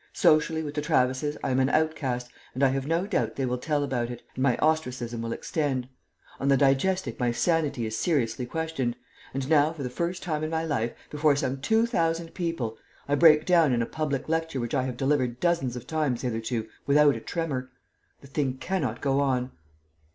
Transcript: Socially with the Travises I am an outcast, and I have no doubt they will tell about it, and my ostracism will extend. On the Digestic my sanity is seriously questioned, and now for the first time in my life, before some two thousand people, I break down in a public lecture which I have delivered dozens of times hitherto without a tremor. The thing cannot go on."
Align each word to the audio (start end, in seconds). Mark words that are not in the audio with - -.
Socially 0.13 0.63
with 0.63 0.73
the 0.73 0.81
Travises 0.81 1.37
I 1.43 1.51
am 1.51 1.59
an 1.59 1.69
outcast, 1.69 2.31
and 2.55 2.63
I 2.63 2.69
have 2.69 2.87
no 2.87 3.05
doubt 3.05 3.35
they 3.35 3.45
will 3.45 3.59
tell 3.59 3.83
about 3.83 4.09
it, 4.09 4.23
and 4.33 4.41
my 4.41 4.57
ostracism 4.57 5.21
will 5.21 5.31
extend. 5.31 5.87
On 6.39 6.47
the 6.47 6.57
Digestic 6.57 7.19
my 7.19 7.31
sanity 7.31 7.85
is 7.85 7.99
seriously 7.99 8.47
questioned, 8.47 8.95
and 9.31 9.47
now 9.47 9.71
for 9.71 9.83
the 9.83 9.91
first 9.91 10.23
time 10.23 10.43
in 10.43 10.49
my 10.49 10.63
life, 10.63 10.93
before 11.11 11.35
some 11.35 11.61
two 11.61 11.85
thousand 11.85 12.33
people, 12.33 12.79
I 13.07 13.13
break 13.13 13.45
down 13.45 13.73
in 13.73 13.83
a 13.83 13.85
public 13.85 14.27
lecture 14.27 14.59
which 14.59 14.73
I 14.73 14.85
have 14.85 14.97
delivered 14.97 15.39
dozens 15.39 15.75
of 15.75 15.85
times 15.85 16.23
hitherto 16.23 16.67
without 16.87 17.15
a 17.15 17.19
tremor. 17.19 17.69
The 18.21 18.27
thing 18.27 18.55
cannot 18.57 19.01
go 19.01 19.19
on." 19.19 19.51